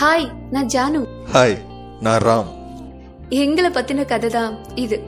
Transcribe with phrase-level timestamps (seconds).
[0.00, 1.04] Hi நான் Janu.
[1.32, 1.58] Hi
[2.00, 2.48] நான் ராம்.
[3.28, 5.02] எங்களை பத்தின கதை தான் இது.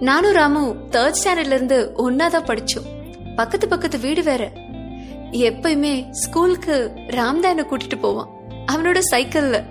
[0.00, 2.86] நானும் ராமும் தேர்ட் ஸ்டாண்டர்ட்ல இருந்து ஒன்னாதான் படிச்சோம்.
[3.36, 4.50] பக்கத்து பக்கத்து வீடு வேற.
[5.30, 8.28] எப்பயுமே ஸ்கூலுக்கு ராம் தான் என்ன கூட்டிட்டு போவான்.
[8.72, 9.64] அவனோட சைக்கிள்ல.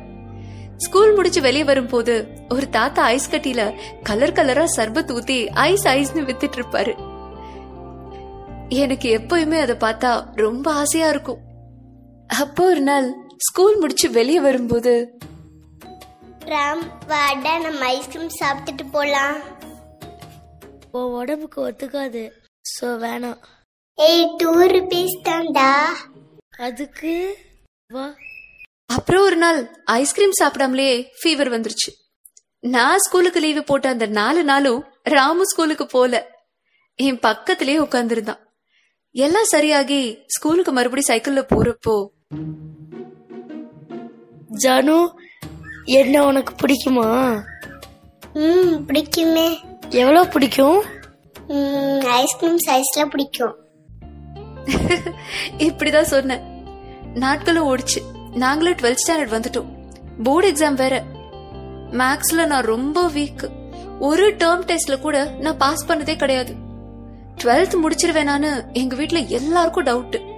[0.78, 3.74] ஸ்கூல் முடிச்சு வெளியே வரும்போது ஒரு தாத்தா ஐஸ் கட்டியில
[4.04, 6.94] கலர் கலரா சர்பத் ஊத்தி ஐஸ் ஐஸ்னு வித்துட்டு இருப்பாரு.
[8.70, 11.40] எனக்கு எப்பயுமே அதை பார்த்தா ரொம்ப ஆசையா இருக்கும்.
[12.28, 15.18] அப்போ ஒரு நாள் ஸ்கூல் முடிச்சு வெளியே வரும்போது?
[16.46, 19.38] ராம் வாடா நம்ம ஐஸ்கிரீம் சாப்பிட்டுட்டு போலாம்.
[20.92, 22.24] உன் உடம்புக்கு ஒத்துக்காது.
[22.72, 23.38] ஸோ வேணாம்.
[23.96, 25.86] ஏய் டூ ருபீஸ் தான்டா.
[26.58, 27.38] அதுக்கு?
[27.88, 28.14] வா.
[28.86, 30.90] அப்புறம் ஒரு நாள் ஐஸ்கிரீம் சாப்பிடாமலே
[31.22, 31.92] ஃபீவர் வந்துருச்சு.
[32.60, 36.28] நான் ஸ்கூலுக்கு லீவு போட்ட அந்த நாலு நாளும் ராமு ஸ்கூலுக்கு போல.
[36.96, 38.44] என் பக்கத்திலேயே உட்கார்ந்திருந்தான்.
[39.12, 42.08] எல்லாம் சரியாகி ஸ்கூலுக்கு மறுபடி சைக்கிள்ல போறப்போ
[44.64, 45.08] ஜானு
[45.84, 47.42] என்ன உனக்கு பிடிக்குமா?
[48.34, 49.58] ம் பிடிக்குமே.
[49.90, 50.84] எவ்வளோ பிடிக்கும்?
[51.48, 53.56] ம் ஐஸ்கிரீம் சைஸ்ல பிடிக்கும்.
[55.58, 56.42] இப்படிதான் சொன்னேன்.
[57.14, 58.02] நாட்களும் ஓடிச்சு.
[58.36, 59.94] நாங்களும் டுவெல்த் ஸ்டாண்டர்ட் வந்துட்டோம்.
[60.24, 61.04] போர்டு எக்ஸாம் வேற.
[61.92, 63.50] மேக்ஸ்ல நான் ரொம்ப வீக்
[64.00, 66.56] ஒரு டேர்ம் டெஸ்ட்ல கூட நான் பாஸ் பண்ணதே கிடையாது.
[67.44, 70.38] டுவெல்த் முடிச்சிருவேனான்னு எங்க வீட்ல எல்லாருக்கும் டவுட்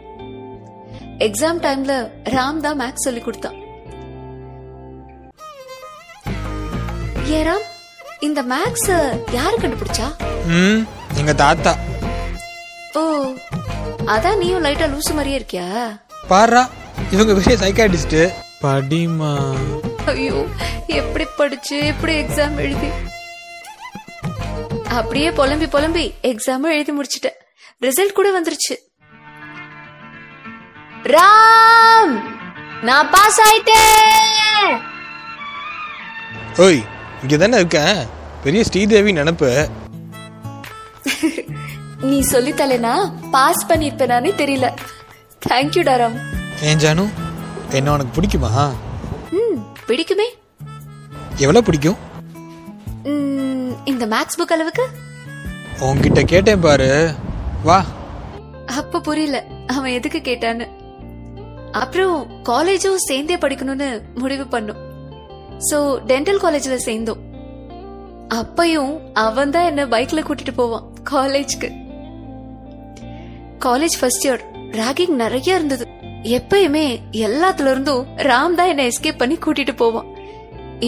[1.18, 3.61] எக்ஸாம் டைம்ல ராம் தான் மேக்ஸ் சொல்லி கொடுத்தான்.
[7.38, 7.66] ஏன் ராம்
[8.28, 8.92] இந்த மேக்ஸ்
[9.38, 10.08] யாரு கண்டுபிடிச்சா?
[10.58, 10.82] ம்
[11.20, 11.74] எங்க தாத்தா.
[13.00, 13.02] ஓ
[14.14, 15.68] அதான் நீயும் லைட்டா லூசு மாதிரியே இருக்கியா?
[16.32, 16.64] பாரா
[17.14, 18.18] இவங்க பெரிய சைக்காட்டிஸ்ட்
[18.64, 19.34] படிமா
[20.14, 20.38] ஐயோ
[21.00, 22.90] எப்படி படிச்சு எப்படி எக்ஸாம் எழுதி?
[25.00, 27.38] அப்படியே புலம்பி புலம்பி எக்ஸாம் எழுதி முடிச்சிட்டேன்.
[27.86, 28.76] ரிசல்ட் கூட வந்துருச்சு.
[31.14, 32.16] ராம்!
[32.88, 34.74] நான் பாஸ் ஆயிட்டேன்!
[36.66, 36.82] ஓய்
[37.22, 38.06] இங்க தானே இருக்கேன்
[38.44, 39.68] பெரிய ஸ்ரீதேவி நினப்பு.
[42.02, 44.78] நீ சொல்லித்தலேனா பாஸ் பண்ணிருப்பேனானே தெரியல.
[45.50, 46.20] தேங்க்யூ ராம்
[46.62, 47.10] ஏன் ஜானு?
[47.70, 48.72] என்ன உனக்கு பிடிக்குமா?
[49.31, 50.28] ம் பிடிக்குமே.
[51.36, 52.10] எவ்வளோ பிடிக்கும்?
[53.86, 54.88] இந்த மேக்ஸ் புக் அளவுக்கு?
[55.80, 57.14] உன்கிட்ட கேட்டேன் பாரு.
[57.64, 57.86] வா.
[58.66, 59.44] அப்ப புரியல.
[59.68, 60.68] அவன் எதுக்கு கேட்டான்னு.
[61.72, 64.91] அப்புறம் காலேஜும் சேர்ந்தே படிக்கணும்னு முடிவு பண்ணோம்.
[65.70, 65.78] சோ
[66.10, 67.22] டென்டல் காலேஜ்ல சேர்ந்தோம்.
[68.40, 68.94] அப்பையும்
[69.26, 71.70] அவன் தான் என்ன பைக்ல கூட்டிட்டு போவான் காலேஜ்க்கு
[73.66, 74.44] காலேஜ் ஃபர்ஸ்ட் இயர்
[74.80, 75.86] ராகிங் நிறைய இருந்தது.
[76.38, 76.86] எப்பயுமே
[77.28, 80.08] எல்லாத்துல இருந்தும் ராம் தான் என்ன எஸ்கேப் பண்ணி கூட்டிட்டு போவான்.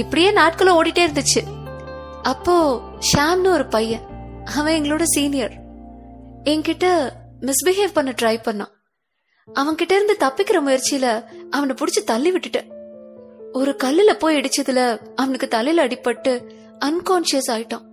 [0.02, 1.42] இப்படியே நாட்களும் ஓடிட்டே இருந்துச்சு.
[2.32, 2.56] அப்போ
[3.10, 4.06] ஷாம்னு ஒரு பையன்
[4.58, 5.54] அவன் எங்களோட சீனியர்
[6.52, 6.86] என்கிட்ட
[7.48, 8.74] மிஸ்பிஹேவ் பண்ண ட்ரை பண்ணான்.
[9.48, 11.08] அவன்கிட்ட இருந்து தப்பிக்கிற முயற்சியில
[11.50, 12.70] அவனை புடிச்சு தள்ளி விட்டுட்டேன்.
[13.53, 16.52] ஒரு கல்லுல போய் இடிச்சதுல அவனுக்கு தலையில அடிபட்டு
[16.86, 17.84] அன்கான்சியஸ் ஆயிட்டான்.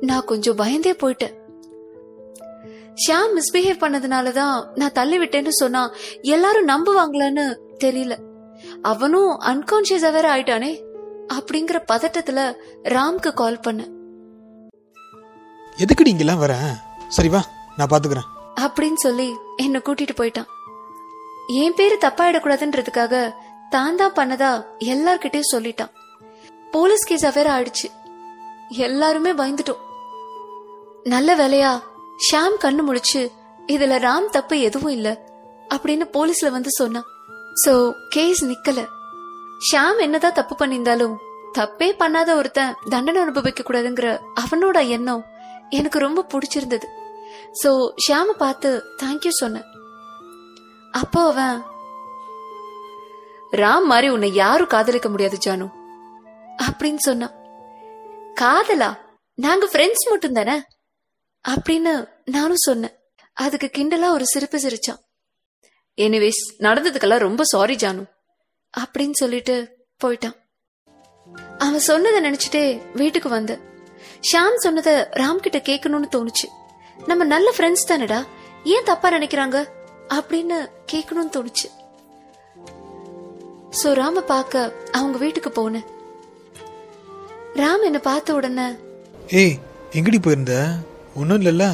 [0.00, 1.36] நான் கொஞ்சம் பயந்தே போயிட்டேன்.
[2.94, 5.92] ஷியாம் மிஸ்பிஹேவ் பண்ணதுனாலதான் நான் தள்ளி விட்டேன்னு சொன்னா
[6.22, 8.18] எல்லாரும் நம்புவாங்களான்னு தெரியல.
[8.82, 10.82] அவனும் அன்கான்சியஸா வேற ஆயிட்டானே
[11.34, 13.90] அப்படிங்கிற பதட்டத்துல ராம்க்கு கால் பண்ணேன்.
[15.76, 16.72] எதுக்கு இங்கெல்லாம் வரேன்
[17.08, 17.44] சரி வா
[17.76, 18.28] நான் பாத்துக்கிறேன்.
[18.60, 20.46] அப்படின்னு சொல்லி என்ன கூட்டிட்டு போயிட்டான்.
[21.46, 23.30] என் பேரு தப்பாயிடக்கூடாதுன்றதுக்காக
[23.74, 24.50] தான் தான் பண்ணதா
[24.92, 25.92] எல்லார்கிட்டயும் சொல்லிட்டான்.
[26.74, 27.88] போலீஸ் கேஸ் வேற ஆயிடுச்சு.
[28.86, 29.82] எல்லாருமே பயந்துட்டோம்.
[31.14, 31.70] நல்ல வேலையா
[32.28, 33.22] ஷாம் கண்ணு முழிச்சு
[33.74, 35.08] இதுல ராம் தப்பு எதுவும் இல்ல
[35.74, 37.08] அப்படின்னு போலீஸ்ல வந்து சொன்னான்.
[37.62, 37.72] சோ
[38.14, 38.80] கேஸ் நிக்கல.
[39.68, 41.16] ஷாம் என்னதான் தப்பு பண்ணியிருந்தாலும்
[41.58, 44.08] தப்பே பண்ணாத ஒருத்தன் தண்டனை அனுபவிக்க கூடாதுங்கிற
[44.42, 45.24] அவனோட எண்ணம்
[45.78, 46.86] எனக்கு ரொம்ப பிடிச்சிருந்தது.
[47.60, 47.70] சோ
[48.04, 48.70] ஷியாம பார்த்து
[49.02, 49.66] தேங்க்யூ சொன்னேன்.
[50.94, 51.56] அப்போ அவன்
[53.52, 55.70] ராம் மாதிரி உன்னை யாரும் காதலிக்க முடியாது ஜானு.
[56.62, 57.32] அப்படின்னு சொன்னான்
[58.40, 58.96] காதலா?
[59.34, 60.62] நாங்க ஃப்ரெண்ட்ஸ் மட்டும் தானே?
[61.48, 62.98] அப்படின்னு நானும் சொன்னேன்.
[63.32, 64.98] அதுக்கு கிண்டலா ஒரு சிரிப்பு சிரிச்சான்.
[65.96, 68.04] எனிவேஸ் நடந்ததுக்கெல்லாம் ரொம்ப சாரி ஜானு
[68.80, 70.36] அப்படின்னு சொல்லிட்டு போயிட்டான்.
[71.58, 73.58] அவன் சொன்னதை நினைச்சிட்டே வீட்டுக்கு வந்த
[74.32, 76.48] ஷாம் சொன்னதை ராம் கிட்ட கேட்கணும்னு தோணுச்சு.
[77.06, 78.26] நம்ம நல்ல ஃப்ரெண்ட்ஸ் தானடா
[78.64, 79.66] ஏன் தப்பா நினைக்கிறாங்க?
[80.08, 81.86] அப்படின்னு கேட்கணும்னு தோணுச்சு.
[83.70, 85.86] சோ ராம பார்க்க அவங்க வீட்டுக்கு போனேன்.
[87.54, 88.66] ராம் என்ன பார்த்த உடனே
[89.28, 89.56] ஏய்
[89.92, 90.54] எங்கடி போயிருந்த?
[91.14, 91.66] ஒன்றும் இல்லைல்ல.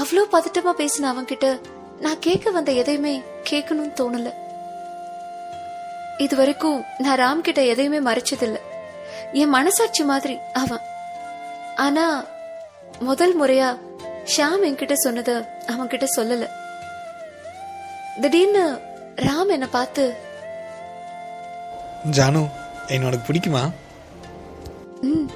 [0.00, 1.60] அவ்வளோ பதட்டமா பேசின அவன்கிட்ட
[2.00, 4.30] நான் கேட்க வந்த எதையுமே கேட்கணும்னு தோணல.
[6.18, 8.58] இது வரைக்கும் நான் ராம் கிட்ட எதையுமே மறைச்சதில்ல.
[9.32, 10.84] என் மனசாட்சி மாதிரி அவன்.
[11.76, 12.24] ஆனா
[12.98, 13.78] முதல் முறையா
[14.36, 16.46] ஷாம் என்கிட்ட சொன்னத அவன் கிட்ட சொல்லல.
[18.20, 18.80] திடீர்னு
[19.16, 20.16] ராம் என்ன பார்த்து
[22.10, 22.50] ஜானு
[22.86, 23.72] என்ன உனக்கு பிடிக்குமா?
[25.00, 25.28] ம்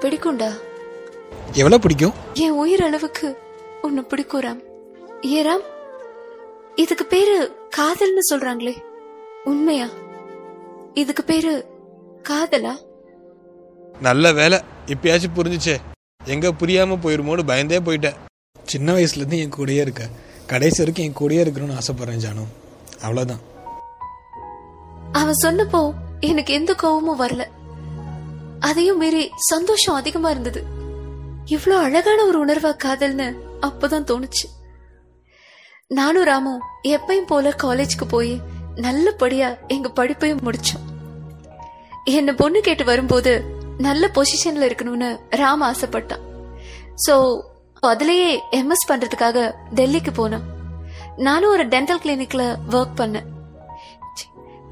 [0.00, 0.50] பிடிக்கும்டா.
[1.52, 2.12] எவ்வளோ பிடிக்கும்?
[2.34, 3.38] என் உயிர் அளவுக்கு
[3.82, 4.62] உன்னை பிடிக்கும் ராம்.
[5.26, 5.64] ஏன் ராம்
[6.74, 8.74] இதுக்கு பேரு காதல்னு சொல்றாங்களே.
[9.44, 9.88] உண்மையா?
[10.94, 11.66] இதுக்கு பேரு
[12.28, 12.72] காதலா?
[14.00, 15.76] நல்ல வேலை இப்பயாச்சும் புரிஞ்சுச்சே.
[16.24, 18.18] எங்க புரியாம போயிருமோன்னு பயந்தே போயிட்டேன்.
[18.64, 20.08] சின்ன வயசுலேருந்து என் கூடயே இருக்க.
[20.46, 22.44] கடைசி வரைக்கும் என் கூடயே இருக்கணும்னு ஆசைப்பட்றேன் ஜானு.
[23.04, 23.48] அவ்வளோதான்
[25.12, 27.44] அவன் சொன்னப்போ எனக்கு எந்த கோவமும் வரல.
[28.60, 30.64] அதையும் மீறி சந்தோஷம் அதிகமா இருந்தது.
[31.46, 34.46] இவ்வளோ அழகான ஒரு உணர்வா காதல்னு அப்பதான் தோணுச்சு.
[35.86, 38.40] நானும் ராமும் எப்பயும் போல காலேஜ்க்கு போய்
[38.74, 41.14] நல்லபடியா எங்க படிப்பையும் முடிச்சோம்.
[42.04, 43.44] என்ன பொண்ணு கேட்டு வரும்போது
[43.78, 46.20] நல்ல பொசிஷன்ல இருக்கணும்னு ராம் ஆசைப்பட்டான்.
[47.06, 47.42] சோ
[47.86, 50.42] அதுலயே எம்எஸ் பண்றதுக்காக டெல்லிக்கு போனான்
[51.16, 53.29] நானும் ஒரு டென்டல் கிளினிக்ல ஒர்க் பண்ணேன்.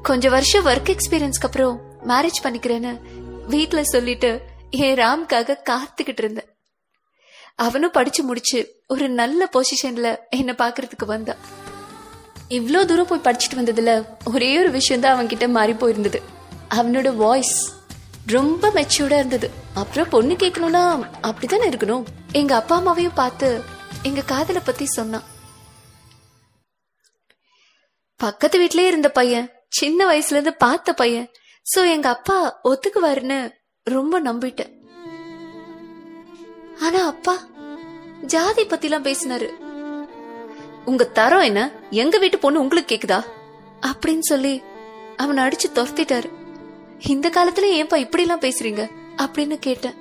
[0.03, 1.75] கொஞ்ச வருஷம் ஒர்க் எக்ஸ்பீரியன்ஸ்க்கு அப்புறம்
[2.07, 2.91] மேரேஜ் பண்ணிக்கிறேன்னு
[3.49, 6.49] வீட்டுல சொல்லிட்டு என் ராம்காக காத்துக்கிட்டு இருந்தேன்.
[7.55, 11.41] அவனும் படிச்சு முடிச்சு ஒரு நல்ல பொசிஷன்ல என்ன பாக்குறதுக்கு வந்தான்
[12.49, 13.91] இவ்வளோ தூரம் போய் படிச்சுட்டு வந்ததுல
[14.33, 16.21] ஒரே ஒரு விஷயம் தான் அவன்கிட்ட மாறி போயிருந்தது.
[16.69, 17.73] அவனோட வாய்ஸ்
[18.25, 19.51] ரொம்ப மெச்சூர்டா இருந்தது.
[19.73, 20.83] அப்புறம் பொண்ணு கேட்கணும்னா
[21.21, 22.05] அப்படித்தானே இருக்கணும்?
[22.31, 23.63] எங்க அப்பா அம்மாவையும் பார்த்து
[24.03, 25.23] எங்க காதலை பத்தி சொன்னான்.
[28.15, 31.31] பக்கத்து வீட்லயே இருந்த பையன் சின்ன வயசுல இருந்து பார்த்த பையன்.
[31.75, 34.77] சோ எங்க அப்பா ஒத்துக்குவாருன்னு ரொம்ப நம்பிட்டேன்
[36.81, 37.37] ஆனா அப்பா
[38.21, 39.47] ஜாதி பத்திலாம் பேசினாரு.
[40.85, 41.71] உங்க தரம் என்ன?
[41.89, 43.23] எங்க வீட்டு பொண்ணு உங்களுக்கு கேக்குதா?
[43.81, 44.61] அப்படின்னு சொல்லி
[45.17, 46.29] அவனை அடிச்சு துரத்திட்டாரு.
[46.99, 48.89] இந்த காலத்துல ஏன்பா இப்படி எல்லாம் பேசுறீங்க?
[49.17, 49.93] அப்படின்னு கேட்டேன்.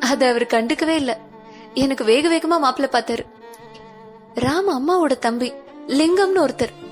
[0.00, 1.20] அத அவர் கண்டுக்கவே இல்ல.
[1.74, 3.24] எனக்கு வேக வேகமா மாப்பிள்ள பார்த்தாரு.
[4.34, 5.52] ராம அம்மாவோட தம்பி
[5.86, 6.83] லிங்கம்னு ஒருத்தர்.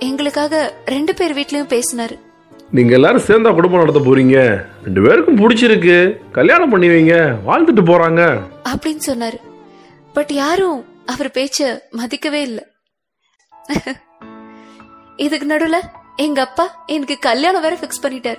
[0.00, 2.18] எங்களுக்காக ரெண்டு பேர் வீட்லயும் பேசினாரு.
[2.70, 4.64] நீங்க எல்லாரும் சேர்ந்தா குடும்பம் நடத்த போறீங்க.
[4.84, 6.16] ரெண்டு பேருக்கும் பிடிச்சிருக்கு.
[6.32, 7.34] கல்யாணம் பண்ணி வைங்க.
[7.46, 8.40] வாழ்ந்துட்டு போறாங்க.
[8.64, 9.36] அப்படின்னு சொன்னாரு.
[10.12, 12.66] பட் யாரும் அவர் பேச்ச மதிக்கவே இல்ல.
[15.16, 15.76] இதுக்கு நடுவுல
[16.16, 18.38] எங்க அப்பா எனக்கு கல்யாணம் வேற ஃபிக்ஸ் பண்ணிட்டாரு.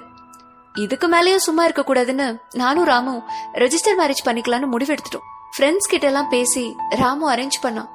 [0.73, 3.21] இதுக்கு மேலயும் சும்மா இருக்க கூடாதுன்னு நானும் ராமும்
[3.53, 5.27] ரெஜிஸ்டர் மேரேஜ் பண்ணிக்கலாம்னு முடிவெடுத்துட்டோம்
[5.57, 7.87] ஃப்ரெண்ட்ஸ் கிட்ட எல்லாம் பேசி ராமு அரேஞ்ச் பண்ணான்.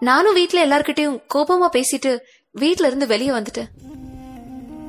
[0.00, 2.18] நானும் வீட்ல எல்லார்கிட்டயும் கோபமா பேசிட்டு
[2.54, 3.68] வீட்ல இருந்து வெளியே வந்துட்டேன்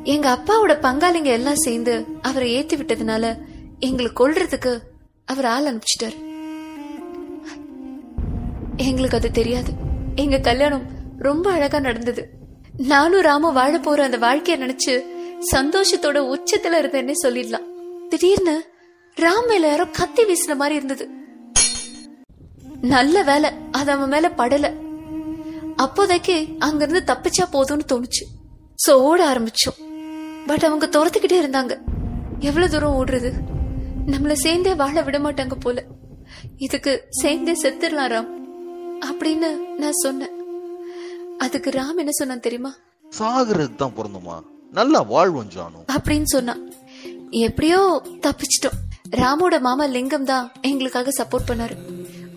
[0.04, 3.38] எங்க அப்பாவோட பங்காளிங்க எல்லாம் சேர்ந்து அவரை ஏத்தி விட்டதுனால
[3.80, 4.80] எங்களை கொல்றதுக்கு
[5.26, 6.16] அவர் ஆள் அனுப்பிச்சிட்டாரு.
[8.78, 9.72] எங்களுக்கு அது தெரியாது.
[10.16, 10.82] எங்க கல்யாணம்
[11.18, 12.30] ரொம்ப அழகா நடந்தது.
[12.78, 15.04] நானும் ராம வாழ போற அந்த வாழ்க்கைய நினைச்சு
[15.52, 17.66] சந்தோஷத்தோட உச்சத்துல இருந்தேன்னே சொல்லிடலாம்.
[18.10, 18.70] திடீர்னு
[19.16, 21.10] ராம் மேல யாரோ கத்தி வீசின மாதிரி இருந்தது.
[22.82, 24.85] நல்ல வேலை அது அவன் மேல படல.
[25.76, 28.24] அப்போதைக்கு அங்கிருந்து தப்பிச்சா போதும்னு தோணுச்சு.
[28.88, 29.84] சோ ஓட ஆரம்பிச்சோம்.
[30.46, 31.78] பட் அவங்க துரத்துக்கிட்டே இருந்தாங்க.
[32.40, 33.32] எவ்வளவு தூரம் ஓடுறது?
[34.08, 35.84] நம்மள சேர்ந்தே வாழ விட மாட்டாங்க போல.
[36.58, 38.28] இதுக்கு சேர்ந்தே செத்துடலாம் ராம்.
[39.06, 40.30] அப்படின்னு நான் சொன்னேன்.
[41.38, 42.76] அதுக்கு ராம் என்ன சொன்னான் தெரியுமா?
[43.20, 44.42] சாகுறதுக்கு தான் பிறந்தோமா
[44.72, 45.92] நல்லா வாழ்வோம் ஜானு.
[45.92, 46.72] அப்படின்னு சொன்னான்.
[47.30, 48.96] எப்படியோ தப்பிச்சிட்டோம்.
[49.12, 51.76] ராமோட மாமா லிங்கம் தான் எங்களுக்காக சப்போர்ட் பண்ணாரு.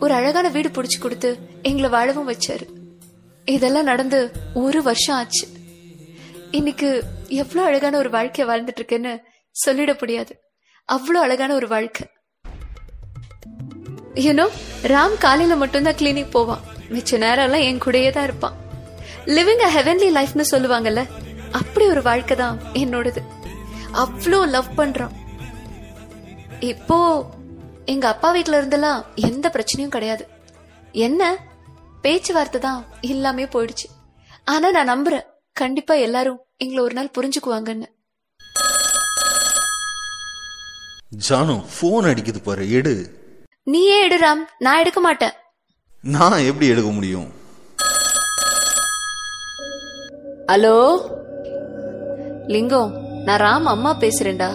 [0.00, 2.77] ஒரு அழகான வீடு புடிச்சு கொடுத்து எங்களை வாழவும் வச்சாரு.
[3.54, 4.18] இதெல்லாம் நடந்து
[4.54, 5.46] ஒரு வருஷம் ஆச்சு.
[6.50, 9.12] இன்னைக்கு எவ்வளவு அழகான ஒரு வாழ்க்கை வாழ்ந்துட்டு இருக்கேன்னு
[9.66, 10.40] சொல்லிட முடியாது.
[10.84, 12.06] அவ்வளவு அழகான ஒரு வாழ்க்கை.
[14.14, 14.46] யூனோ
[14.82, 16.62] ராம் காலையில மட்டும்தான் கிளினிக் போவான்.
[16.90, 18.56] மிச்ச நேரம் எல்லாம் என் கூடயே தான் இருப்பான்.
[19.26, 21.04] லிவிங் அ ஹெவன்லி லைஃப்னு சொல்லுவாங்கல்ல
[21.50, 23.20] அப்படி ஒரு வாழ்க்கை தான் என்னோடது.
[23.92, 25.14] அவ்வளோ லவ் பண்றான்.
[26.60, 26.98] இப்போ
[27.84, 30.28] எங்க அப்பா வீட்டுல இருந்தெல்லாம் எந்த பிரச்சனையும் கிடையாது.
[30.92, 31.36] என்ன?
[32.02, 33.86] பேச்சுவார்த்தை தான் இல்லாமே போயிடுச்சு.
[34.44, 35.26] ஆனா நான் நம்புறேன்.
[35.52, 37.88] கண்டிப்பா எல்லாரும் எங்களை ஒரு நாள் புரிஞ்சுக்குவாங்கன்னு.
[41.28, 43.16] ஜானு ஃபோன் அடிக்குது பாரு எடு.
[43.62, 44.44] நீயே எடு ராம்?
[44.58, 45.32] நான் எடுக்க மாட்டேன்.
[46.02, 47.32] நான் எப்படி எடுக்க முடியும்?
[50.46, 50.76] ஹலோ?
[52.46, 54.50] லிங்கம் நான் ராம் அம்மா பேசுறேன்டா.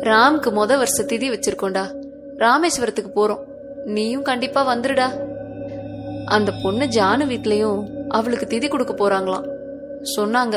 [0.00, 1.92] ராம்க்கு முத வருஷ திதி வச்சிருக்கோம்டா.
[2.36, 3.44] ராமேஸ்வரத்துக்கு போறோம்.
[3.84, 5.26] நீயும் கண்டிப்பா வந்துருடா.
[6.36, 7.78] அந்த பொண்ணு ஜானு வீட்லயும்
[8.16, 9.46] அவளுக்கு திதி கொடுக்க போறாங்களாம்.
[10.16, 10.56] சொன்னாங்க.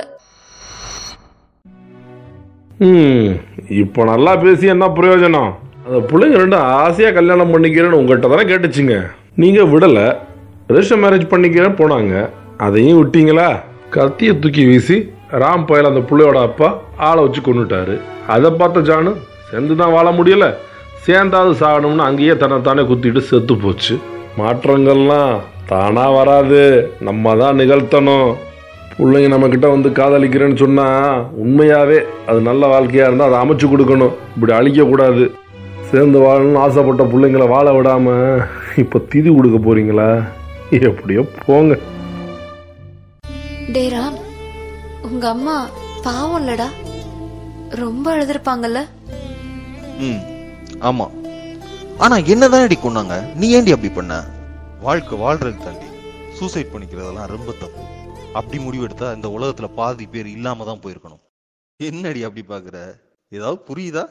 [2.88, 3.32] ம்
[3.84, 5.52] இப்போ நல்லா பேசி என்ன பிரயோஜனம்?
[5.86, 8.96] அந்த பிள்ளைங்க ரெண்டும் ஆசையாக கல்யாணம் பண்ணிக்கிறேன்னு உங்கள்கிட்ட தானே கேட்டுச்சுங்க.
[9.42, 10.08] நீங்கள் விடலை
[10.74, 12.16] ரெஜிஸ்டர் மேரேஜ் பண்ணிக்கிறேன்னு போனாங்க
[12.66, 13.50] அதையும் விட்டீங்களா?
[13.96, 14.98] கத்தியை தூக்கி வீசி
[15.42, 16.70] ராம் பயல் அந்த பிள்ளையோட அப்பா
[17.08, 17.96] ஆளை வச்சு கொண்டுட்டாரு
[18.36, 19.12] அதை பார்த்த ஜானு
[19.50, 20.46] சேர்ந்து தான் வாழ முடியல.
[21.06, 23.96] சேர்ந்தாவது சாகணும்னு அங்கேயே தன்னைத்தானே குத்திட்டு செத்து போச்சு.
[24.40, 25.34] மாற்றங்கள்லாம்
[25.72, 26.62] தானா வராது.
[27.08, 28.30] நம்ம தான் நிகழ்த்தணும்.
[28.96, 30.88] பிள்ளைங்க நம்ம கிட்ட வந்து காதலிக்கிறேன்னு சொன்னா
[31.44, 32.00] உண்மையாவே
[32.30, 34.16] அது நல்ல வாழ்க்கையா இருந்தா அதை அமைச்சு கொடுக்கணும்.
[34.36, 35.24] இப்படி அழிக்க கூடாது.
[35.92, 38.16] சேர்ந்து வாழணும்னு ஆசைப்பட்ட பிள்ளைங்கள வாழ விடாம
[38.84, 40.10] இப்ப திதி கொடுக்க போறீங்களா?
[40.90, 41.78] எப்படியோ போங்க.
[43.76, 44.20] டே ராம்
[45.08, 45.56] உங்க அம்மா
[46.06, 46.68] பாவம் இல்லடா.
[47.84, 48.80] ரொம்ப அழுதுருப்பாங்கல்ல
[50.06, 50.22] ம்
[50.90, 51.06] ஆமா.
[52.04, 54.14] ஆனா என்னதான் அடி கொண்டாங்க நீ ஏண்டி அப்படி பண்ண?
[54.86, 55.88] வாழ்க்கை வாழ்றது தாண்டி
[56.38, 57.84] சூசைட் பண்ணிக்கிறதெல்லாம் ரொம்ப தப்பு.
[58.40, 61.22] அப்படி முடிவெடுத்தா இந்த உலகத்துல பாதி பேர் இல்லாம தான் போயிருக்கணும்.
[61.80, 62.78] என்னடி அப்படி பாக்குற?
[63.32, 64.04] ஏதாவது புரியுதா?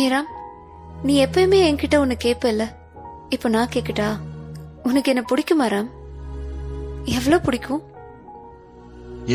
[0.00, 0.30] ஏ ராம்
[1.06, 2.64] நீ எப்பயுமே என்கிட்ட ஒன்னு கேப்பல
[3.34, 4.08] இப்ப நான் கேக்கட்டா?
[4.88, 5.90] உனக்கு என்ன பிடிக்குமா ராம்?
[7.16, 7.82] எவ்வளவு பிடிக்கும்?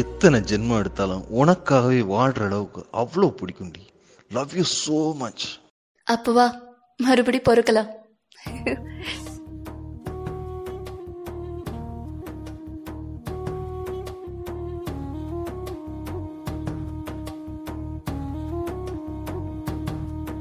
[0.02, 3.84] எத்தனை ஜென்மம் எடுத்தாலும் உனக்காகவே வாழ்ற அளவுக்கு அவ்வளவு பிடிக்கும்டி.
[4.38, 5.48] லவ் யூ so மச்
[6.08, 6.48] அப்ப வா
[7.06, 7.92] மறுபடி பொறுக்கலாம்.